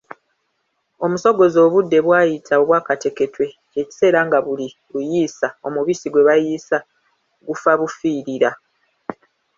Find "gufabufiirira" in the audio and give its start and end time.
7.47-8.49